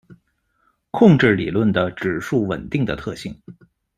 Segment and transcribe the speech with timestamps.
[0.89, 3.39] 控制理论的指数稳定的特性。